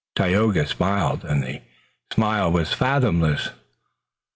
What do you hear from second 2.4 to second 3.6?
was fathomless.